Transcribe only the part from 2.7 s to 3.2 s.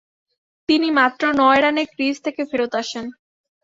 আসেন।